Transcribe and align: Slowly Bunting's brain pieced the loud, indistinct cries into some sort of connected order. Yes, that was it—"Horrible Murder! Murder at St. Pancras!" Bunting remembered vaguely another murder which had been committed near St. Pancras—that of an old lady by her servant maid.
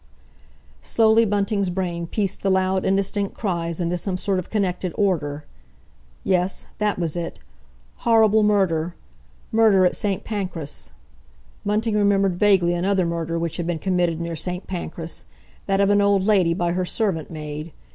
Slowly 0.81 1.25
Bunting's 1.25 1.69
brain 1.69 2.07
pieced 2.07 2.41
the 2.41 2.49
loud, 2.49 2.85
indistinct 2.85 3.35
cries 3.35 3.79
into 3.79 3.99
some 3.99 4.17
sort 4.17 4.39
of 4.39 4.49
connected 4.49 4.93
order. 4.95 5.45
Yes, 6.23 6.65
that 6.79 6.97
was 6.97 7.15
it—"Horrible 7.15 8.41
Murder! 8.41 8.95
Murder 9.51 9.85
at 9.85 9.95
St. 9.95 10.23
Pancras!" 10.23 10.91
Bunting 11.63 11.93
remembered 11.95 12.39
vaguely 12.39 12.73
another 12.73 13.05
murder 13.05 13.37
which 13.37 13.57
had 13.57 13.67
been 13.67 13.77
committed 13.77 14.19
near 14.19 14.35
St. 14.35 14.65
Pancras—that 14.65 15.79
of 15.79 15.91
an 15.91 16.01
old 16.01 16.23
lady 16.25 16.55
by 16.55 16.71
her 16.71 16.83
servant 16.83 17.29
maid. 17.29 17.71